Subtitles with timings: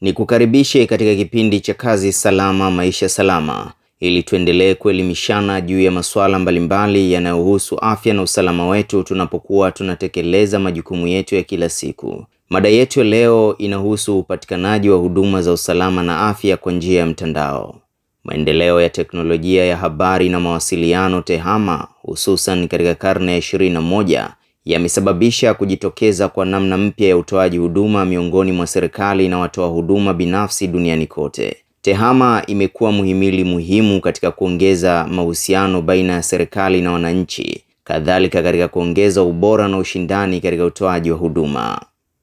[0.00, 6.38] Ni kukaribishe katika kipindi cha Kazi Salama Maisha Salama ili tuendelee kuelimishana juu ya masuala
[6.38, 12.24] mbalimbali yanayohusu afya na usalama wetu tunapokuwa tunatekeleza majukumu yetu ya kila siku.
[12.50, 17.06] Mada yetu ya leo inahusu upatikanaji wa huduma za usalama na afya kwa njia ya
[17.06, 17.76] mtandao.
[18.24, 24.30] Maendeleo ya teknolojia ya habari na mawasiliano TEHAMA hususan katika karne ya ishirini na moja
[24.64, 30.66] yamesababisha kujitokeza kwa namna mpya ya utoaji huduma miongoni mwa serikali na watoa huduma binafsi
[30.66, 31.56] duniani kote.
[31.82, 39.22] TEHAMA imekuwa muhimili muhimu katika kuongeza mahusiano baina ya serikali na wananchi, kadhalika katika kuongeza
[39.22, 41.80] ubora na ushindani katika utoaji wa huduma.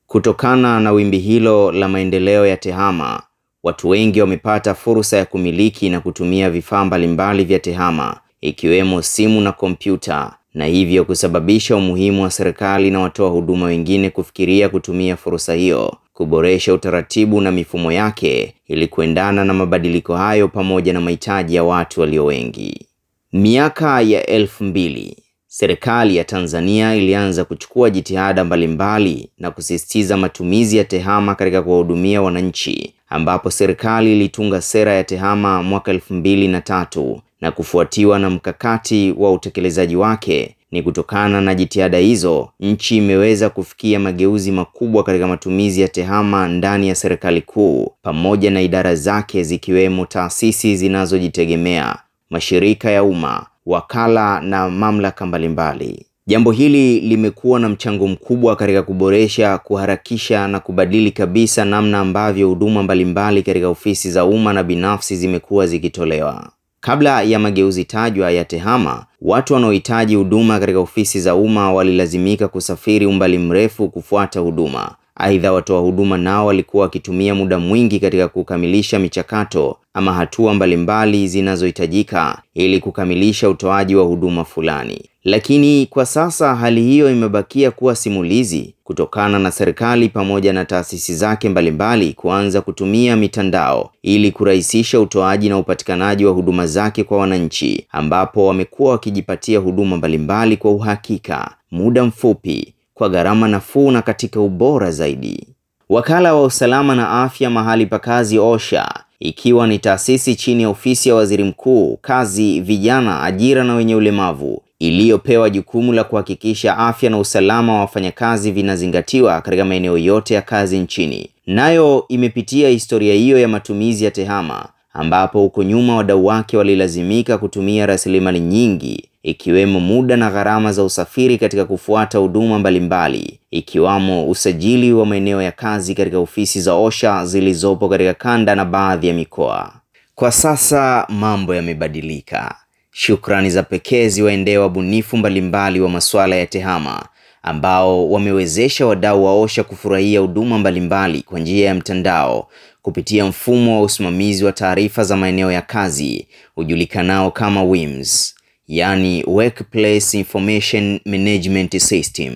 [0.07, 3.21] Kutokana na wimbi hilo la maendeleo ya TEHAMA,
[3.63, 9.51] watu wengi wamepata fursa ya kumiliki na kutumia vifaa mbalimbali vya TEHAMA ikiwemo simu na
[9.51, 15.97] kompyuta na hivyo kusababisha umuhimu wa serikali na watoa huduma wengine kufikiria kutumia fursa hiyo
[16.13, 22.01] kuboresha utaratibu na mifumo yake ili kuendana na mabadiliko hayo pamoja na mahitaji ya watu
[22.01, 22.87] walio wengi.
[23.33, 30.83] Miaka ya elfu mbili serikali ya Tanzania ilianza kuchukua jitihada mbalimbali na kusisitiza matumizi ya
[30.83, 37.21] TEHAMA katika kuwahudumia wananchi, ambapo serikali ilitunga sera ya TEHAMA mwaka elfu mbili na tatu
[37.41, 40.53] na kufuatiwa na mkakati wa utekelezaji wake.
[40.71, 46.89] Ni kutokana na jitihada hizo, nchi imeweza kufikia mageuzi makubwa katika matumizi ya TEHAMA ndani
[46.89, 51.95] ya serikali kuu pamoja na idara zake zikiwemo taasisi zinazojitegemea,
[52.29, 56.05] mashirika ya umma, wakala na mamlaka mbalimbali.
[56.27, 62.83] Jambo hili limekuwa na mchango mkubwa katika kuboresha, kuharakisha na kubadili kabisa namna ambavyo huduma
[62.83, 66.49] mbalimbali katika ofisi za umma na binafsi zimekuwa zikitolewa.
[66.79, 73.05] Kabla ya mageuzi tajwa ya TEHAMA, watu wanaohitaji huduma katika ofisi za umma walilazimika kusafiri
[73.05, 74.95] umbali mrefu kufuata huduma.
[75.19, 82.41] Aidha, watoa huduma nao walikuwa wakitumia muda mwingi katika kukamilisha michakato ama hatua mbalimbali zinazohitajika
[82.53, 85.01] ili kukamilisha utoaji wa huduma fulani.
[85.23, 91.49] Lakini kwa sasa hali hiyo imebakia kuwa simulizi kutokana na serikali pamoja na taasisi zake
[91.49, 98.45] mbalimbali kuanza kutumia mitandao ili kurahisisha utoaji na upatikanaji wa huduma zake kwa wananchi, ambapo
[98.47, 105.47] wamekuwa wakijipatia huduma mbalimbali kwa uhakika, muda mfupi, kwa gharama nafuu na katika ubora zaidi.
[105.89, 111.09] Wakala wa usalama na afya mahali pa kazi OSHA ikiwa ni taasisi chini ya ofisi
[111.09, 117.17] ya waziri mkuu, kazi, vijana, ajira na wenye ulemavu iliyopewa jukumu la kuhakikisha afya na
[117.19, 121.29] usalama wa wafanyakazi vinazingatiwa katika maeneo yote ya kazi nchini.
[121.47, 127.85] Nayo imepitia historia hiyo ya matumizi ya TEHAMA ambapo huko nyuma wadau wake walilazimika kutumia
[127.85, 135.05] rasilimali nyingi ikiwemo muda na gharama za usafiri katika kufuata huduma mbalimbali ikiwamo usajili wa
[135.05, 139.73] maeneo ya kazi katika ofisi za OSHA zilizopo katika kanda na baadhi ya mikoa.
[140.15, 142.55] Kwa sasa mambo yamebadilika.
[142.91, 147.05] Shukrani za pekee ziwaendee wabunifu mbalimbali wa masuala ya TEHAMA
[147.43, 152.47] ambao wamewezesha wadau wa OSHA kufurahia huduma mbalimbali kwa njia ya mtandao
[152.81, 156.27] kupitia mfumo wa usimamizi wa taarifa za maeneo ya kazi
[156.57, 158.36] ujulikanao kama WIMS,
[158.67, 162.33] yani Workplace Information Management System.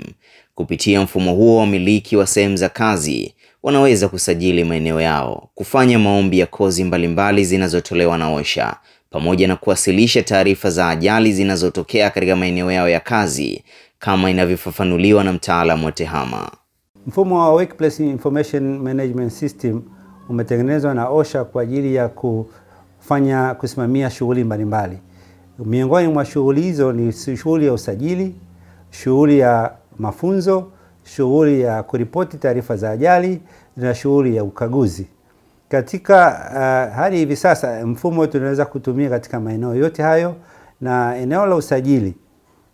[0.56, 3.34] Kupitia mfumo huo, wamiliki wa sehemu za kazi
[3.64, 8.76] wanaweza kusajili maeneo yao, kufanya maombi ya kozi mbalimbali zinazotolewa na OSHA
[9.10, 13.64] pamoja na kuwasilisha taarifa za ajali zinazotokea katika maeneo yao ya kazi
[14.00, 16.52] kama inavyofafanuliwa na mtaalamu wa TEHAMA.
[17.08, 19.82] Mfumo wa Workplace Information Management System
[20.30, 24.98] umetengenezwa na OSHA kwa ajili ya kufanya kusimamia shughuli mbalimbali.
[25.66, 28.36] Miongoni mwa shughuli hizo ni shughuli ya usajili,
[28.92, 30.72] shughuli ya mafunzo,
[31.04, 33.42] shughuli ya kuripoti taarifa za ajali
[33.78, 35.08] na shughuli ya ukaguzi.
[35.70, 36.28] Katika
[36.90, 40.36] uh, hadi hivi sasa mfumo tunaweza kutumia katika maeneo yote hayo,
[40.82, 42.16] na eneo la usajili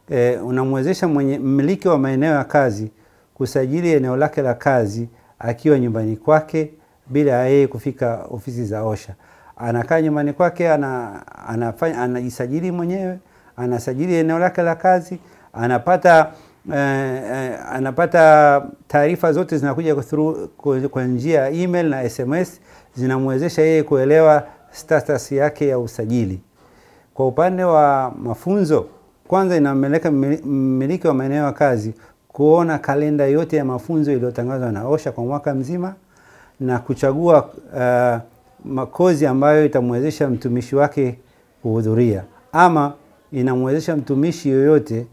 [0.09, 2.91] eh, unamwezesha mwenye mmiliki wa maeneo ya kazi
[3.33, 5.09] kusajili eneo lake la kazi
[5.39, 6.71] akiwa nyumbani kwake
[7.07, 9.13] bila yeye kufika ofisi za OSHA.
[9.59, 13.19] Anakaa nyumbani kwake, ana, anafanya anajisajili mwenyewe,
[13.57, 15.19] anasajili eneo lake la kazi,
[15.53, 16.31] anapata
[16.73, 19.95] eh, eh, anapata taarifa zote zinakuja
[20.91, 22.59] kwa njia ya email na SMS
[22.95, 26.41] zinamwezesha yeye kuelewa status yake ya usajili.
[27.13, 28.85] Kwa upande wa mafunzo,
[29.27, 31.93] kwanza inameleka mmiliki wa maeneo ya kazi
[32.27, 35.93] kuona kalenda yote ya mafunzo iliyotangazwa na OSHA kwa mwaka mzima
[36.59, 41.19] na kuchagua uh, makozi ambayo itamwezesha mtumishi wake
[41.61, 42.93] kuhudhuria, ama
[43.31, 45.07] inamwezesha mtumishi yoyote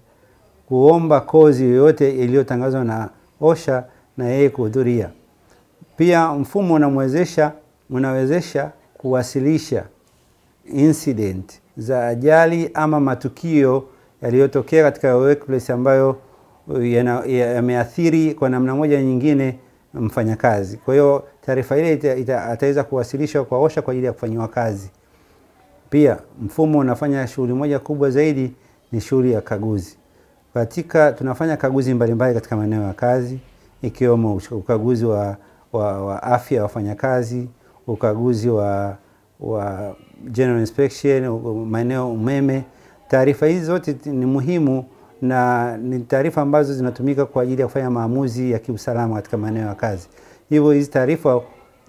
[0.68, 3.08] kuomba kozi yoyote iliyotangazwa na
[3.40, 3.84] OSHA
[4.16, 5.10] na yeye kuhudhuria.
[5.96, 7.52] Pia mfumo unamwezesha
[7.90, 9.84] unawezesha kuwasilisha
[10.74, 13.84] incident za ajali ama matukio
[14.22, 16.16] yaliyotokea katika workplace ambayo
[16.68, 19.58] yana- yameathiri kwa namna moja nyingine
[19.94, 20.76] mfanyakazi.
[20.76, 24.90] Kwa hiyo taarifa ile ataweza kuwasilishwa kwa OSHA kwa ajili ya kufanyiwa kazi.
[25.90, 28.52] Pia mfumo unafanya shughuli moja kubwa zaidi
[28.92, 29.96] ni shughuli ya kaguzi.
[30.54, 33.38] Katika tunafanya kaguzi mbalimbali katika maeneo ya kazi
[33.82, 35.36] ikiwemo ukaguzi wa,
[35.72, 37.48] wa, wa afya ya wafanyakazi,
[37.86, 38.96] ukaguzi wa,
[39.40, 39.96] wa
[40.30, 41.28] general inspection,
[41.66, 42.64] maeneo umeme.
[43.08, 44.84] Taarifa hizi zote ni muhimu
[45.22, 49.74] na ni taarifa ambazo zinatumika kwa ajili ya kufanya maamuzi ya kiusalama katika maeneo ya
[49.74, 50.08] kazi.
[50.50, 51.40] Hivyo hizi taarifa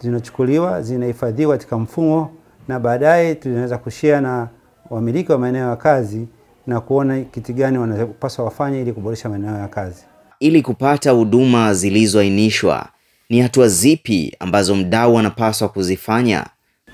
[0.01, 2.31] zinachukuliwa, zinahifadhiwa katika mfumo
[2.67, 4.47] na baadaye tunaweza kushare na
[4.89, 6.27] wamiliki wa maeneo ya kazi
[6.67, 10.03] na kuona kitu gani wanapaswa wafanye ili kuboresha maeneo ya kazi.
[10.39, 12.87] Ili kupata huduma zilizoainishwa,
[13.29, 16.45] ni hatua zipi ambazo mdau anapaswa kuzifanya?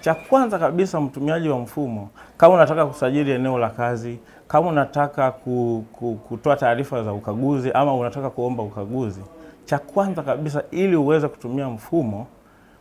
[0.02, 4.18] Cha kwanza kabisa, mtumiaji wa mfumo, kama unataka kusajili eneo la kazi,
[4.48, 9.19] kama unataka ku, ku, kutoa taarifa za ukaguzi ama unataka kuomba ukaguzi,
[9.66, 12.28] cha kwanza kabisa, ili uweze kutumia mfumo,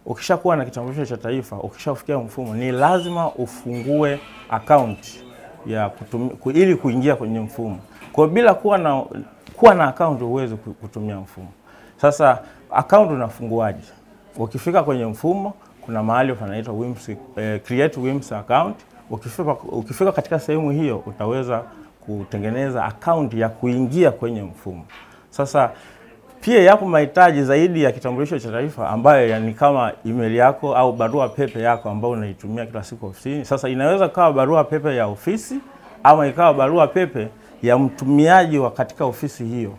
[0.06, 5.25] ukishakuwa na kitambulisho cha taifa, ukishafikia mfumo, ni lazima ufungue akaunti
[5.67, 7.79] ya kutumia, ili kuingia kwenye mfumo.
[8.12, 9.05] Kwa bila kuwa na
[9.56, 11.49] kuwa na akaunti huwezi kutumia mfumo.
[11.97, 12.38] Sasa
[12.71, 13.85] akaunti unafunguaje?
[14.37, 18.77] Ukifika kwenye mfumo kuna mahali panaitwa WIMS, eh, create WIMS account.
[19.11, 21.62] Ukifika, ukifika katika sehemu hiyo utaweza
[22.06, 24.85] kutengeneza akaunti ya kuingia kwenye mfumo.
[25.31, 25.71] Sasa
[26.40, 31.28] pia yapo mahitaji zaidi ya kitambulisho cha taifa ambayo ni kama email yako au barua
[31.28, 33.44] pepe yako ambayo unaitumia kila siku ofisini.
[33.44, 35.54] Sasa inaweza kawa barua pepe ya ofisi
[36.02, 37.28] ama ikawa barua pepe
[37.62, 39.75] ya mtumiaji wa katika ofisi hiyo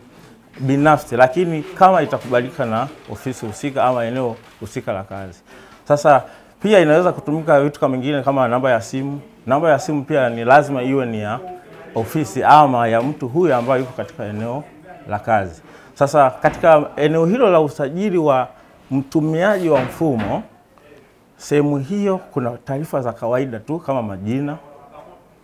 [0.60, 5.40] binafsi, lakini kama itakubalika na ofisi husika ama eneo husika la kazi.
[5.88, 6.22] Sasa
[6.62, 9.20] pia inaweza kutumika vitu kama mingine kama namba ya simu.
[9.46, 11.38] Namba ya simu pia ni lazima iwe ni ya
[11.94, 14.64] ofisi ama ya mtu huyu ambaye yuko katika eneo
[15.08, 15.62] la kazi.
[16.02, 18.48] Sasa katika eneo hilo la usajili wa
[18.90, 20.42] mtumiaji wa mfumo,
[21.36, 24.56] sehemu hiyo kuna taarifa za kawaida tu kama majina,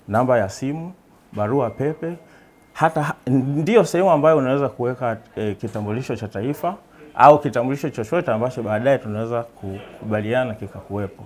[0.09, 0.93] namba ya simu,
[1.33, 2.13] barua pepe,
[2.73, 6.75] hata ndiyo sehemu ambayo unaweza kuweka e, kitambulisho cha taifa
[7.15, 11.25] au kitambulisho chochote ambacho baadaye tunaweza kukubaliana kikakuwepo.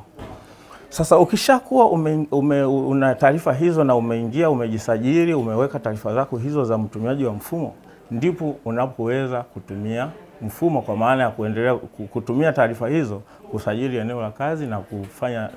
[0.89, 6.79] Sasa ukishakuwa ume, ume, una taarifa hizo na umeingia umejisajili, umeweka taarifa zako hizo za
[6.79, 7.75] mtumiaji wa mfumo,
[8.13, 10.09] ndipo unapoweza kutumia
[10.43, 11.75] mfumo kwa maana ya kuendelea
[12.11, 15.49] kutumia taarifa hizo kusajili eneo la kazi na kufanya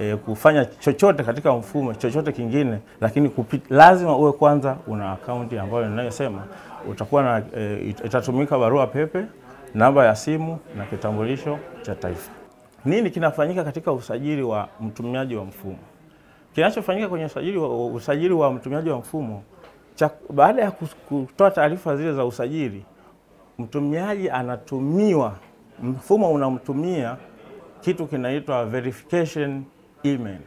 [0.00, 5.88] e, kufanya chochote katika mfumo chochote kingine, lakini kupi, lazima uwe kwanza una akaunti ambayo
[5.88, 6.42] ninayosema
[6.90, 9.24] utakuwa na e, itatumika barua pepe,
[9.74, 12.30] namba ya simu na kitambulisho cha taifa.
[12.84, 15.78] Nini kinafanyika katika usajili wa mtumiaji wa mfumo?
[16.54, 19.42] Kinachofanyika kwenye usajili wa, usajili wa mtumiaji wa mfumo
[20.30, 20.70] baada ya
[21.08, 22.84] kutoa taarifa zile za usajili,
[23.58, 25.34] mtumiaji anatumiwa,
[25.82, 27.16] mfumo unamtumia
[27.80, 29.64] kitu kinaitwa verification
[30.02, 30.38] email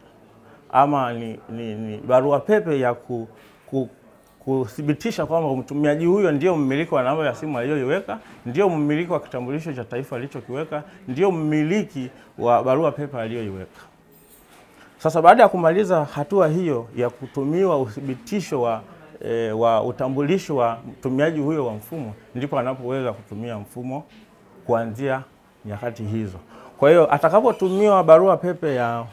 [0.72, 3.28] ama ni, ni, ni barua pepe ya ku,
[3.66, 3.90] ku,
[4.40, 9.74] kuthibitisha kwamba mtumiaji huyo ndio mmiliki wa namba ya simu aliyoiweka, ndio mmiliki wa kitambulisho
[9.74, 13.82] cha taifa alichokiweka, ndio mmiliki wa barua pepe aliyoiweka.
[14.98, 18.82] Sasa baada ya kumaliza hatua hiyo ya kutumiwa uthibitisho wa,
[19.24, 24.03] e, wa utambulisho wa mtumiaji huyo wa mfumo, ndipo anapoweza kutumia mfumo
[24.65, 25.22] kuanzia
[25.65, 26.38] nyakati hizo.
[26.77, 29.06] Kwa hiyo atakapotumiwa barua pepe ya,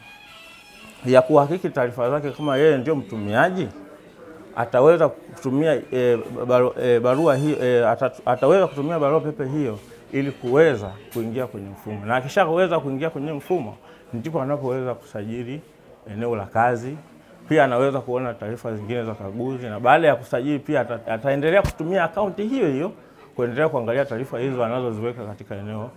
[1.05, 3.67] ya kuhakiki taarifa zake kama yeye ndio mtumiaji
[4.55, 7.85] ataweza kutumia e, baru, e, barua hiyo e,
[8.25, 9.79] ataweza kutumia barua pepe hiyo
[10.13, 13.75] ili kuweza kuingia kwenye mfumo, na akishaweza kuingia kwenye mfumo
[14.13, 15.61] ndipo anapoweza kusajili
[16.13, 16.97] eneo la kazi.
[17.51, 22.47] Pia anaweza kuona taarifa zingine za kaguzi, na baada ya kusajili pia ataendelea kutumia akaunti
[22.47, 22.91] hiyo hiyo
[23.35, 25.89] kuendelea kuangalia taarifa hizo anazoziweka katika eneo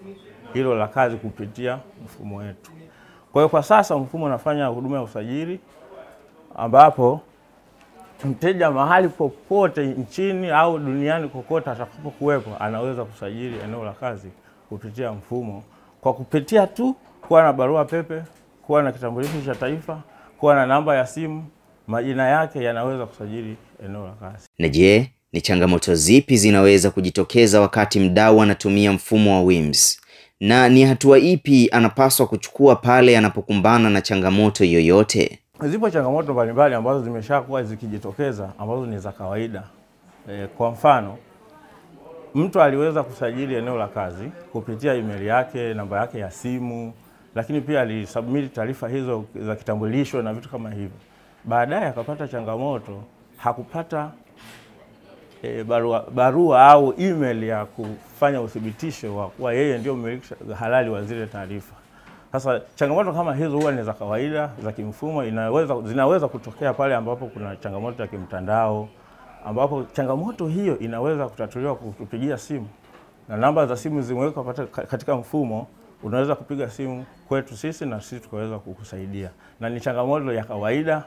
[0.53, 2.71] hilo la kazi kupitia mfumo wetu.
[3.33, 5.61] Kwa hiyo kwa sasa mfumo unafanya huduma ya usajili
[6.57, 7.21] ambapo
[8.25, 14.29] mteja mahali popote nchini au duniani kokote atakapokuwepo anaweza kusajili eneo la kazi
[14.69, 15.63] kupitia mfumo
[16.01, 16.97] kwa kupitia tu
[17.29, 18.23] kuwa na barua pepe,
[18.67, 19.99] kuwa na kitambulisho cha taifa,
[20.45, 21.45] kuwa na namba ya simu,
[21.87, 24.49] majina yake yanaweza kusajili eneo la kazi.
[24.59, 30.01] Na je, ni changamoto zipi zinaweza kujitokeza wakati mdau anatumia mfumo wa WIMS?
[30.41, 35.39] Na ni hatua ipi anapaswa kuchukua pale anapokumbana na changamoto yoyote?
[35.61, 39.63] Zipo changamoto mbalimbali ambazo zimeshakuwa zikijitokeza ambazo ni za kawaida.
[40.31, 41.17] E, kwa mfano
[42.35, 46.93] mtu aliweza kusajili eneo la kazi kupitia email yake, namba yake ya simu,
[47.35, 50.99] lakini pia alisubmit taarifa hizo za kitambulisho na vitu kama hivyo.
[51.45, 53.03] Baadaye akapata changamoto,
[53.37, 54.11] hakupata
[55.43, 61.03] e, barua, barua au email ya kufanya uthibitisho wa kuwa yeye ndio mmiliki halali wa
[61.03, 61.75] zile taarifa.
[62.33, 67.27] Sasa changamoto kama hizo huwa ni za kawaida za kimfumo, inaweza, zinaweza kutokea pale ambapo
[67.27, 68.89] kuna changamoto ya kimtandao,
[69.47, 72.69] ambapo changamoto hiyo inaweza kutatuliwa kutupigia simu
[73.29, 74.55] na namba za simu zimewekwa
[74.91, 75.67] katika mfumo.
[76.05, 79.31] Unaweza kupiga simu kwetu sisi na sisi tukaweza kukusaidia,
[79.61, 81.03] na ni changamoto ya kawaida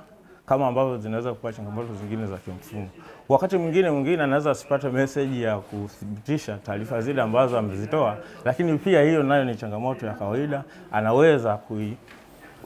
[0.46, 2.90] kama ambavyo zinaweza kuwa changamoto zingine za kimfumo.
[3.30, 9.24] Wakati mwingine mwingine anaweza asipate meseji ya kuthibitisha taarifa zile ambazo amezitoa, lakini pia hiyo
[9.24, 10.64] nayo ni changamoto ya kawaida.
[10.92, 11.98] Anaweza kui,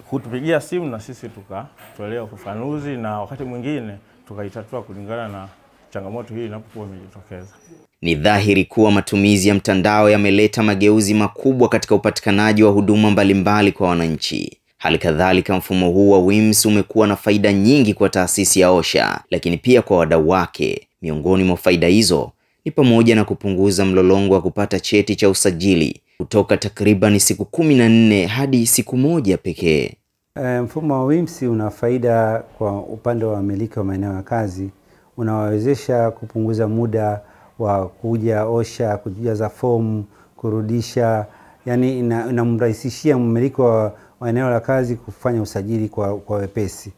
[0.10, 3.98] kutupigia simu na sisi tukatolea ufafanuzi, na wakati mwingine
[4.28, 5.48] tukaitatua kulingana na
[5.90, 7.54] changamoto hii inapokuwa imejitokeza.
[8.02, 13.90] Ni dhahiri kuwa matumizi ya mtandao yameleta mageuzi makubwa katika upatikanaji wa huduma mbalimbali kwa
[13.90, 14.58] wananchi.
[14.78, 19.58] Hali kadhalika, mfumo huu wa WIMS umekuwa na faida nyingi kwa taasisi ya OSHA, lakini
[19.58, 20.88] pia kwa wadau wake.
[21.02, 22.32] Miongoni mwa faida hizo
[22.66, 27.90] ni pamoja na kupunguza mlolongo wa kupata cheti cha usajili kutoka takriban siku kumi na
[27.90, 29.94] nne hadi siku moja pekee.
[30.36, 34.70] E, mfumo wa WIMS una faida kwa upande wa wamiliki wa maeneo ya kazi,
[35.18, 37.22] unawawezesha kupunguza muda
[37.60, 40.06] wa kuja OSHA, kujaza fomu,
[40.38, 41.26] kurudisha,
[41.66, 43.94] yani ina- inamrahisishia mmiliki wa
[44.28, 46.94] eneo la kazi kufanya usajili kwa, kwa wepesi.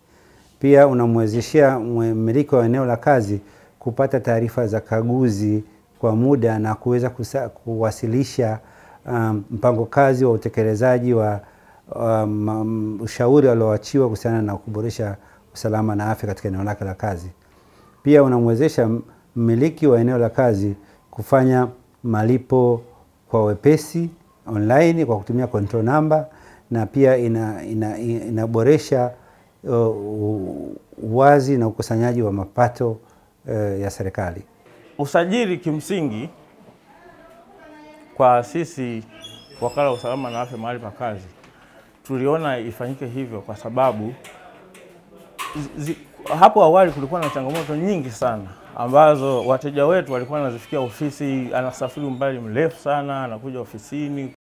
[0.59, 3.41] Pia unamwezeshea mmiliki wa eneo la kazi
[3.79, 5.63] kupata taarifa za kaguzi
[5.99, 7.09] kwa muda na kuweza
[7.63, 8.59] kuwasilisha
[9.05, 11.39] um, mpango kazi wa utekelezaji wa
[11.95, 15.15] um, ushauri alioachiwa kuhusiana na kuboresha
[15.53, 17.29] usalama na afya katika eneo lake la kazi.
[18.03, 18.89] Pia unamwezesha
[19.35, 20.75] mmiliki wa eneo la kazi
[21.11, 21.67] kufanya
[22.03, 22.81] malipo
[23.29, 24.09] kwa wepesi
[24.47, 26.25] online kwa kutumia control number
[26.71, 29.11] na pia ina, ina, ina, inaboresha
[29.63, 29.97] uh,
[31.03, 32.91] uwazi na ukusanyaji wa mapato
[33.47, 34.41] uh, ya serikali.
[34.97, 36.29] Usajili kimsingi
[38.15, 39.03] kwa sisi
[39.61, 41.27] wakala wa usalama na afya mahali pa kazi,
[42.03, 44.13] tuliona ifanyike hivyo kwa sababu
[45.77, 45.97] zi,
[46.39, 48.43] hapo awali kulikuwa na changamoto nyingi sana
[48.75, 54.33] ambazo wateja wetu walikuwa wanazifikia ofisi, anasafiri umbali mrefu sana, anakuja ofisini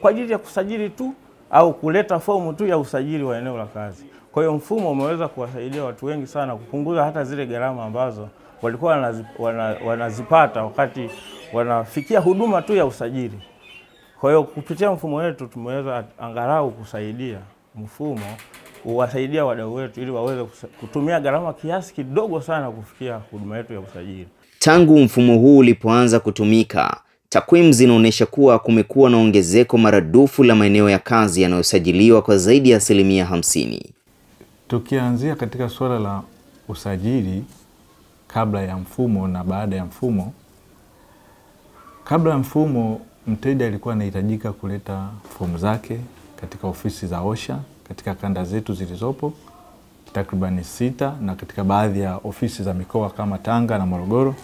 [0.00, 1.14] kwa ajili ya kusajili tu
[1.50, 4.04] au kuleta fomu tu ya usajili wa eneo la kazi.
[4.32, 8.28] Kwa hiyo mfumo umeweza kuwasaidia watu wengi sana kupunguza hata zile gharama ambazo
[8.62, 11.10] walikuwa wanazi, wana, wanazipata wakati
[11.52, 13.38] wanafikia huduma tu ya usajili.
[14.20, 17.38] Kwa hiyo kupitia mfumo wetu tumeweza angalau kusaidia
[17.74, 18.26] mfumo
[18.88, 20.44] uwasaidia wadau wetu ili waweze
[20.80, 24.26] kutumia gharama kiasi kidogo sana kufikia huduma yetu ya usajili.
[24.58, 30.98] Tangu mfumo huu ulipoanza kutumika, takwimu zinaonyesha kuwa kumekuwa na ongezeko maradufu la maeneo ya
[30.98, 33.92] kazi yanayosajiliwa kwa zaidi ya asilimia hamsini.
[34.68, 36.22] Tukianzia katika suala la
[36.68, 37.44] usajili
[38.28, 40.32] kabla ya mfumo na baada ya mfumo.
[42.04, 45.98] Kabla ya mfumo, mteja alikuwa anahitajika kuleta fomu zake
[46.40, 49.32] katika ofisi za OSHA katika kanda zetu zilizopo
[50.12, 54.34] takribani sita na katika baadhi ya ofisi za mikoa kama Tanga na Morogoro,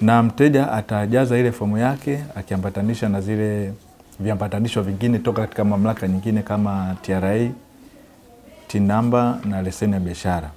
[0.00, 3.72] na mteja atajaza ile fomu yake akiambatanisha na zile
[4.20, 7.48] viambatanisho vingine toka katika mamlaka nyingine kama TRA,
[8.68, 8.86] TIN
[9.44, 10.50] na leseni ya biashara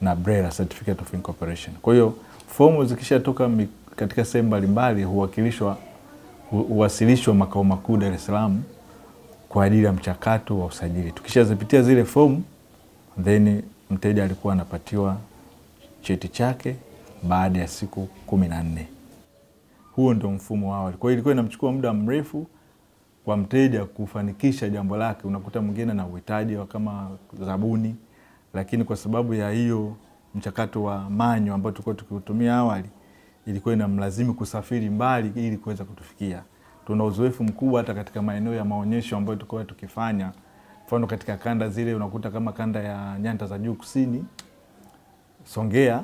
[0.00, 1.74] na BRELA, certificate of incorporation.
[1.82, 2.14] Kwa hiyo
[2.48, 3.50] fomu zikishatoka
[3.96, 5.76] katika sehemu mbalimbali huwakilishwa
[6.50, 8.62] huwasilishwa makao makuu Dar es Salaam
[9.48, 11.12] kwa ajili ya mchakato wa usajili.
[11.12, 12.42] Tukishazipitia zile fomu,
[13.24, 15.16] then mteja alikuwa anapatiwa
[16.02, 16.76] cheti chake
[17.22, 18.88] baada ya siku kumi na nne.
[19.92, 20.96] Huo ndio mfumo wa awali.
[20.96, 22.46] Kwa hiyo ilikuwa inamchukua muda mrefu
[23.24, 25.26] kwa mteja kufanikisha jambo lake.
[25.26, 27.10] Unakuta mwingine na uhitaji wa kama
[27.46, 27.94] zabuni,
[28.54, 29.96] lakini kwa sababu ya hiyo
[30.34, 32.88] mchakato wa manyo ambao tulikuwa tukiutumia awali,
[33.46, 36.42] ilikuwa inamlazimu kusafiri mbali ili kuweza kutufikia.
[36.86, 40.32] Tuna uzoefu mkubwa hata katika maeneo ya maonyesho ambayo tulikuwa tukifanya,
[40.86, 44.24] mfano katika kanda zile, unakuta kama kanda ya nyanda za juu kusini,
[45.44, 46.02] Songea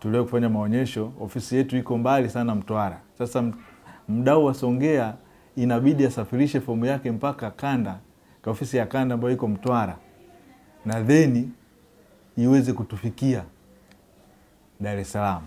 [0.00, 3.00] tulio kufanya maonyesho, ofisi yetu iko mbali sana Mtwara.
[3.18, 3.44] Sasa
[4.08, 5.14] mdau wa Songea
[5.56, 7.98] inabidi asafirishe fomu yake mpaka kanda
[8.42, 9.96] ka ofisi ya kanda ambayo iko Mtwara,
[10.86, 11.50] na theni
[12.36, 13.44] iweze kutufikia
[14.80, 15.42] Dar es Salaam.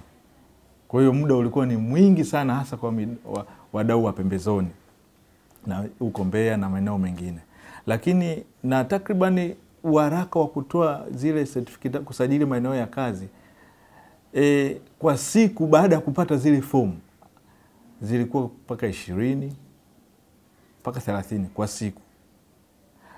[0.87, 2.91] Kwa hiyo muda ulikuwa ni mwingi sana, hasa kwa
[3.73, 4.69] wadau wa pembezoni
[5.67, 7.39] na huko Mbeya na maeneo mengine,
[7.87, 13.27] lakini na takribani uharaka wa kutoa zile certificate kusajili maeneo ya kazi
[14.35, 16.97] e, kwa siku baada ya kupata zile fomu
[18.01, 19.55] zilikuwa mpaka ishirini
[20.81, 22.01] mpaka thelathini kwa siku,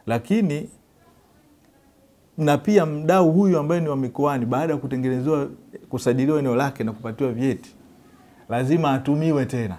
[0.08, 0.70] lakini
[2.38, 5.50] na pia mdau huyu ambaye ni wa mikoani, baada ya kutengenezewa
[5.90, 7.76] kusajiliwa eneo lake na kupatiwa vyeti,
[8.50, 9.78] lazima atumiwe tena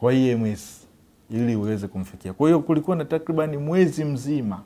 [0.00, 0.86] kwa EMS
[1.30, 2.32] ili uweze kumfikia.
[2.32, 4.62] Kwa hiyo kulikuwa na takribani mwezi mzima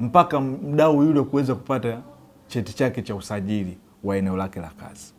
[0.00, 2.00] mpaka mdau yule kuweza kupata
[2.46, 5.14] cheti chake cha usajili wa eneo lake la kazi.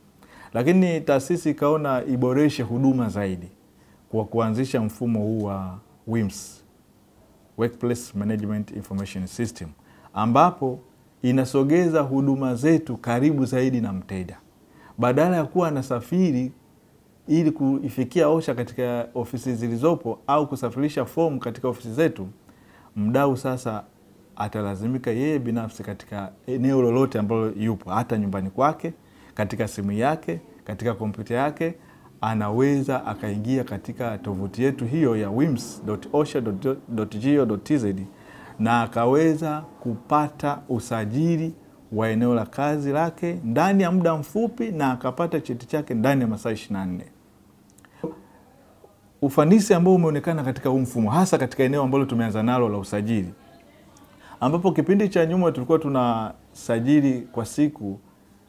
[0.53, 3.47] Lakini taasisi ikaona iboreshe huduma zaidi
[4.09, 6.63] kwa kuanzisha mfumo huu wa WIMS,
[7.57, 9.67] Workplace Management Information System,
[10.13, 10.79] ambapo
[11.21, 14.37] inasogeza huduma zetu karibu zaidi na mteja,
[14.97, 16.51] badala ya kuwa anasafiri
[17.31, 22.27] ili kuifikia OSHA katika ofisi zilizopo au kusafirisha fomu katika ofisi zetu.
[22.95, 23.83] Mdau sasa
[24.35, 28.93] atalazimika yeye binafsi katika eneo lolote ambalo yupo, hata nyumbani kwake,
[29.33, 31.73] katika simu yake, katika kompyuta yake,
[32.21, 37.85] anaweza akaingia katika tovuti yetu hiyo ya wims.osha.go.tz
[38.59, 41.53] na akaweza kupata usajili
[41.91, 46.27] wa eneo la kazi lake ndani ya muda mfupi na akapata cheti chake ndani ya
[46.27, 47.01] masaa 24.
[49.21, 53.33] Ufanisi ambao umeonekana katika huu mfumo hasa katika eneo ambalo tumeanza nalo la usajili,
[54.39, 57.99] ambapo kipindi cha nyuma tulikuwa tunasajili kwa siku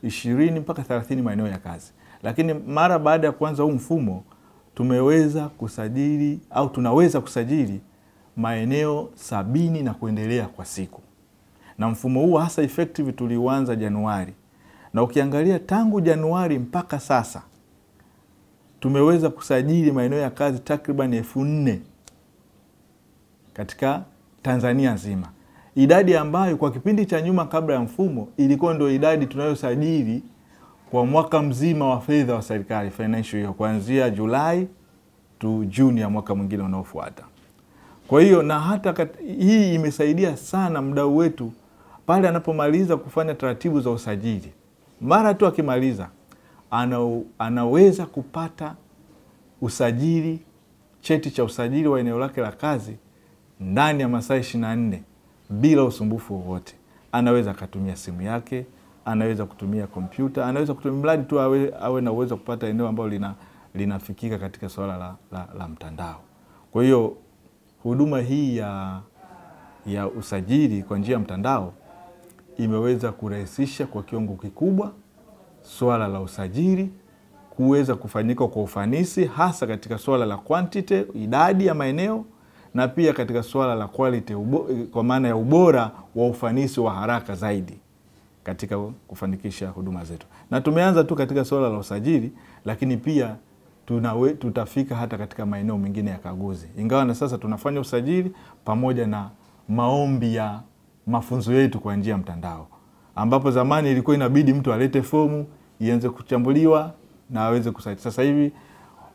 [0.02, 4.24] ishirini mpaka thelathini maeneo ya kazi, lakini mara baada ya kuanza huu mfumo
[4.74, 7.80] tumeweza kusajili au tunaweza kusajili
[8.36, 11.00] maeneo sabini na kuendelea kwa siku.
[11.78, 14.32] Na mfumo huu hasa effective tuliuanza Januari,
[14.94, 17.42] na ukiangalia tangu Januari mpaka sasa
[18.82, 21.80] tumeweza kusajili maeneo ya kazi takriban elfu nne
[23.54, 24.02] katika
[24.42, 25.28] Tanzania nzima,
[25.76, 30.22] idadi ambayo kwa kipindi cha nyuma kabla ya mfumo ilikuwa ndio idadi tunayosajili
[30.90, 34.68] kwa mwaka mzima wa fedha wa serikali financial year, kuanzia Julai
[35.38, 37.24] tu Juni ya mwaka mwingine unaofuata.
[38.08, 41.52] Kwa hiyo na hata kat, hii imesaidia sana mdau wetu
[42.06, 44.52] pale anapomaliza kufanya taratibu za usajili,
[45.00, 46.08] mara tu akimaliza
[46.72, 48.74] ana, anaweza kupata
[49.60, 50.40] usajili,
[51.00, 52.96] cheti cha usajili wa eneo lake la kazi
[53.60, 55.02] ndani ya masaa ishirini na nne
[55.50, 56.74] bila usumbufu wowote.
[57.12, 58.66] Anaweza akatumia simu yake,
[59.04, 63.08] anaweza kutumia kompyuta, anaweza kutumia mradi tu awe, awe na uwezo wa kupata eneo ambalo
[63.08, 63.34] lina,
[63.74, 66.20] linafikika katika suala la, la, la mtandao.
[66.72, 67.16] Kwa hiyo
[67.82, 69.00] huduma hii ya,
[69.86, 71.72] ya usajili kwa njia ya mtandao
[72.58, 74.92] imeweza kurahisisha kwa kiwango kikubwa
[75.62, 76.90] swala la usajili
[77.50, 82.24] kuweza kufanyika kwa ufanisi, hasa katika swala la quantity, idadi ya maeneo,
[82.74, 84.34] na pia katika swala la quality,
[84.92, 87.78] kwa maana ya ubora wa ufanisi wa haraka zaidi
[88.44, 90.26] katika kufanikisha huduma zetu.
[90.50, 92.32] Na tumeanza tu katika swala la usajili,
[92.64, 93.36] lakini pia
[93.86, 98.32] tunawe, tutafika hata katika maeneo mengine ya kaguzi, ingawa na sasa tunafanya usajili
[98.64, 99.30] pamoja na
[99.68, 100.60] maombi ya
[101.06, 102.66] mafunzo yetu kwa njia ya mtandao,
[103.16, 105.46] ambapo zamani ilikuwa inabidi mtu alete fomu
[105.80, 106.92] ianze kuchambuliwa
[107.30, 108.02] na aweze kusajili.
[108.02, 108.52] Sasa hivi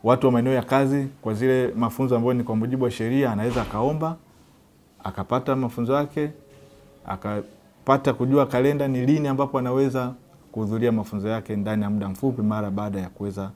[0.04, 3.62] watu wa maeneo ya kazi kwa zile mafunzo ambayo ni kwa mujibu wa sheria, anaweza
[3.62, 4.16] akaomba
[5.04, 6.30] akapata mafunzo yake,
[7.06, 10.12] akapata kujua kalenda ni lini ambapo anaweza
[10.52, 13.50] kuhudhuria mafunzo yake ndani ya muda mfupi mara baada ya kuweza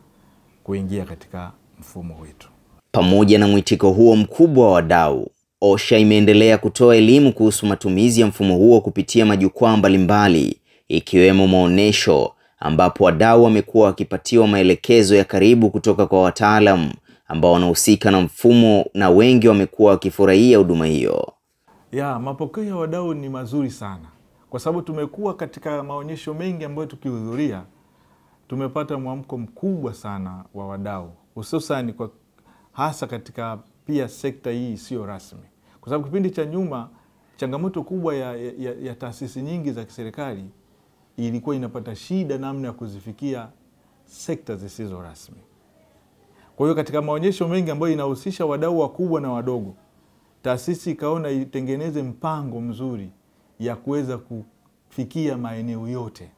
[0.64, 1.50] kuingia katika
[1.80, 2.48] mfumo wetu.
[2.92, 5.30] Pamoja na mwitiko huo mkubwa wa wadau,
[5.64, 13.04] OSHA imeendelea kutoa elimu kuhusu matumizi ya mfumo huo kupitia majukwaa mbalimbali ikiwemo maonesho, ambapo
[13.04, 16.92] wadau wamekuwa wakipatiwa maelekezo ya karibu kutoka kwa wataalamu
[17.28, 21.32] ambao wanahusika na mfumo na wengi wamekuwa wakifurahia huduma hiyo.
[21.92, 24.08] Ya, mapokeo ya wadau ni mazuri sana
[24.50, 27.62] kwa sababu tumekuwa katika maonyesho mengi ambayo tukihudhuria
[28.48, 32.10] tumepata mwamko mkubwa sana wa wadau hususan kwa
[32.72, 35.40] hasa katika pia sekta hii isiyo rasmi,
[35.82, 36.88] kwa sababu kipindi cha nyuma
[37.36, 40.44] changamoto kubwa ya, ya, ya taasisi nyingi za kiserikali
[41.16, 43.48] ilikuwa inapata shida namna ya kuzifikia
[44.04, 45.36] sekta zisizo rasmi.
[46.56, 49.74] Kwa hiyo katika maonyesho mengi ambayo inahusisha wadau wakubwa na wadogo,
[50.42, 53.10] taasisi ikaona itengeneze mpango mzuri
[53.58, 56.30] ya kuweza kufikia maeneo yote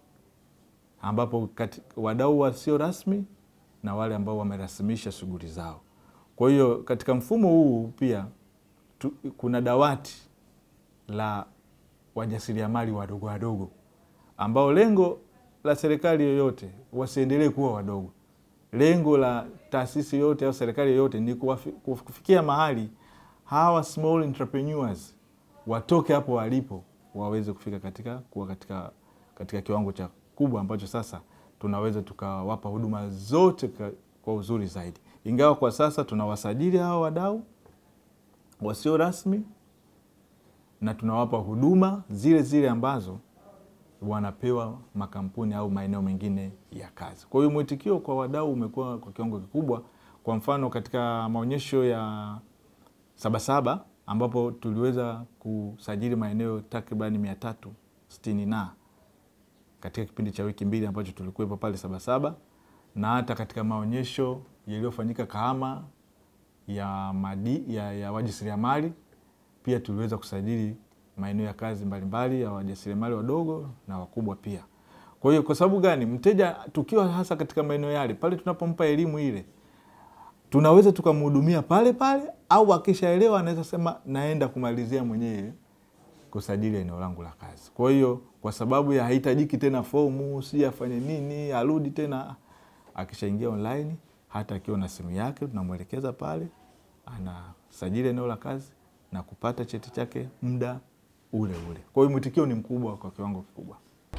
[1.02, 1.48] ambapo
[1.96, 3.24] wadau wasio rasmi
[3.82, 5.80] na wale ambao wamerasimisha shughuli zao.
[6.36, 8.26] Kwa hiyo katika mfumo huu pia
[9.04, 10.14] tu, kuna dawati
[11.08, 11.46] la
[12.14, 13.70] wajasiriamali wadogo wadogo
[14.36, 15.18] ambao lengo
[15.64, 18.10] la serikali yoyote wasiendelee kuwa wadogo.
[18.72, 21.34] Lengo la taasisi yoyote au serikali yoyote ni
[22.04, 22.90] kufikia mahali
[23.44, 25.16] hawa small entrepreneurs
[25.66, 28.90] watoke hapo walipo waweze kufika katika kuwa katika,
[29.34, 31.20] katika kiwango cha kubwa ambacho sasa
[31.60, 33.70] tunaweza tukawapa huduma zote
[34.22, 37.42] kwa uzuri zaidi, ingawa kwa sasa tunawasajili hawa wadau
[38.64, 39.42] wasio rasmi
[40.80, 43.18] na tunawapa huduma zile zile ambazo
[44.02, 47.26] wanapewa makampuni au maeneo mengine ya kazi.
[47.26, 49.82] Kwa hiyo mwitikio kwa wadau umekuwa kwa kiwango kikubwa.
[50.22, 52.34] Kwa mfano katika maonyesho ya
[53.14, 57.72] Sabasaba ambapo tuliweza kusajili maeneo takribani mia tatu
[58.08, 58.70] sitini na
[59.80, 62.34] katika kipindi cha wiki mbili ambacho tulikuwepo pale Sabasaba,
[62.94, 65.84] na hata katika maonyesho yaliyofanyika Kahama
[66.68, 68.92] ya, madi, ya, ya wajasiriamali
[69.62, 70.76] pia tuliweza kusajili
[71.16, 74.60] maeneo ya kazi mbalimbali ya wajasiriamali wadogo na wakubwa pia.
[75.20, 76.06] Kwa hiyo kwa sababu gani?
[76.06, 79.44] Mteja tukiwa hasa katika maeneo yale, pale tunapompa elimu ile,
[80.50, 85.52] tunaweza tukamhudumia pale pale, au akishaelewa anaweza sema naenda kumalizia mwenyewe
[86.30, 87.70] kusajili eneo langu la kazi.
[87.74, 92.34] Kwa hiyo kwa sababu ya haitajiki tena fomu, si afanye nini, arudi tena,
[92.94, 93.94] akishaingia online,
[94.34, 96.48] hata akiwa na simu yake tunamwelekeza pale,
[97.06, 98.72] anasajili eneo la kazi
[99.12, 100.78] na kupata cheti chake muda
[101.32, 101.80] ule ule.
[101.92, 103.76] Kwa hiyo mwitikio ni mkubwa kwa kiwango kikubwa.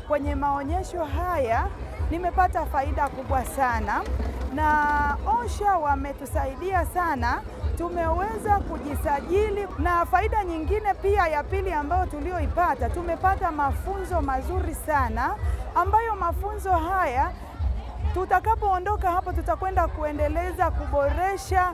[0.08, 1.68] Kwenye maonyesho haya
[2.12, 4.04] nimepata faida kubwa sana,
[4.54, 7.42] na OSHA wametusaidia sana,
[7.78, 9.68] tumeweza kujisajili.
[9.80, 15.36] Na faida nyingine pia ya pili ambayo tulioipata, tumepata mafunzo mazuri sana,
[15.76, 17.32] ambayo mafunzo haya
[18.16, 21.74] tutakapoondoka hapo tutakwenda kuendeleza kuboresha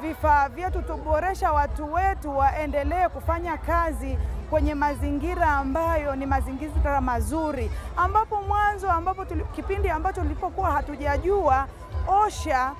[0.00, 4.18] vifaa vyetu, tuboresha watu wetu waendelee kufanya kazi
[4.50, 11.66] kwenye mazingira ambayo ni mazingira mazuri, ambapo mwanzo ambapo tuli, kipindi ambacho tulipokuwa hatujajua
[12.08, 12.72] OSHA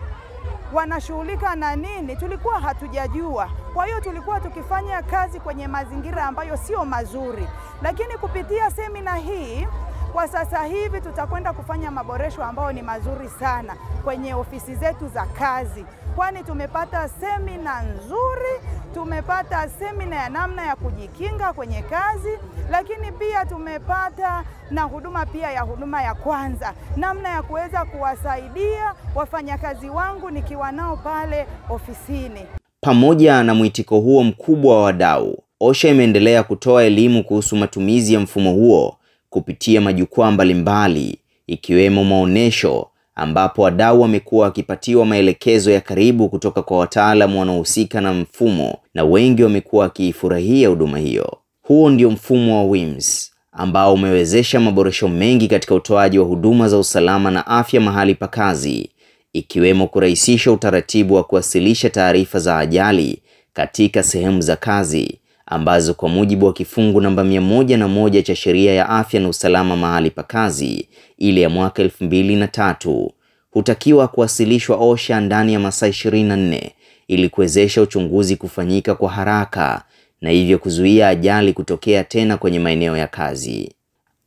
[0.73, 3.49] wanashughulika na nini, tulikuwa hatujajua.
[3.75, 7.49] Kwa hiyo tulikuwa tukifanya kazi kwenye mazingira ambayo sio mazuri,
[7.83, 9.69] lakini kupitia semina hii
[10.13, 15.85] kwa sasa hivi tutakwenda kufanya maboresho ambayo ni mazuri sana kwenye ofisi zetu za kazi,
[16.17, 18.55] kwani tumepata semina nzuri,
[18.95, 22.39] tumepata semina ya namna ya kujikinga kwenye kazi,
[22.71, 29.89] lakini pia tumepata na huduma pia ya huduma ya kwanza, namna ya kuweza kuwasaidia wafanyakazi
[29.91, 32.47] wangu nikiwa nao pale ofisini.
[32.81, 38.53] Pamoja na mwitiko huo mkubwa wa wadau, OSHA imeendelea kutoa elimu kuhusu matumizi ya mfumo
[38.53, 38.98] huo
[39.31, 47.41] kupitia majukwaa mbalimbali ikiwemo maonyesho ambapo wadau wamekuwa wakipatiwa maelekezo ya karibu kutoka kwa wataalamu
[47.41, 51.37] wanaohusika na mfumo na wengi wamekuwa wakiifurahia huduma hiyo.
[51.63, 57.31] Huo ndio mfumo wa WIMS ambao umewezesha maboresho mengi katika utoaji wa huduma za usalama
[57.31, 58.91] na afya mahali pa kazi,
[59.33, 65.19] ikiwemo kurahisisha utaratibu wa kuwasilisha taarifa za ajali katika sehemu za kazi
[65.51, 69.29] ambazo kwa mujibu wa kifungu namba mia moja na moja cha sheria ya afya na
[69.29, 73.13] usalama mahali pa kazi ile ya mwaka elfu mbili na tatu
[73.51, 76.73] hutakiwa kuwasilishwa OSHA ndani ya masaa ishirini na nne
[77.09, 79.85] ili kuwezesha uchunguzi kufanyika kwa haraka
[80.21, 83.73] na hivyo kuzuia ajali kutokea tena kwenye maeneo ya kazi.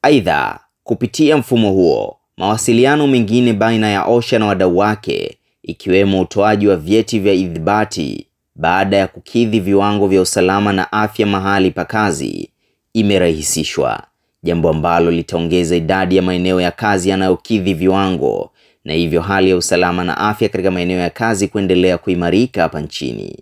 [0.01, 6.75] Aidha, kupitia mfumo huo, mawasiliano mengine baina ya OSHA na wadau wake ikiwemo utoaji wa
[6.75, 8.27] vyeti vya idhibati
[8.61, 12.49] baada ya kukidhi viwango vya usalama na afya mahali pa kazi
[12.93, 14.03] imerahisishwa,
[14.43, 18.51] jambo ambalo litaongeza idadi ya maeneo ya kazi yanayokidhi viwango
[18.85, 23.37] na hivyo hali ya usalama na afya katika maeneo ya kazi kuendelea kuimarika hapa nchini.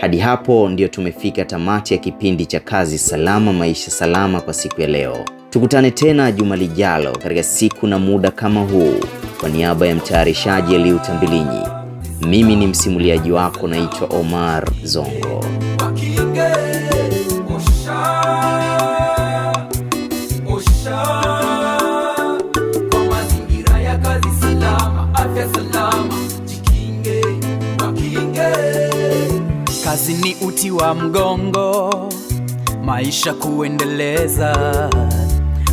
[0.00, 4.86] Hadi hapo ndio tumefika tamati ya kipindi cha Kazi Salama Maisha Salama kwa siku ya
[4.86, 5.24] leo.
[5.50, 8.94] Tukutane tena juma lijalo katika siku na muda kama huu.
[9.40, 11.77] Kwa niaba ya mtayarishaji Eliu Tambilinyi,
[12.26, 15.44] mimi ni msimuliaji wako naitwa Omar Zongo.
[29.84, 32.08] Kazi ni uti wa mgongo,
[32.84, 34.54] maisha kuendeleza.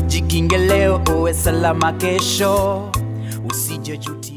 [0.08, 2.82] Jikinge leo, uwe salama kesho,
[3.50, 4.35] usijejutia.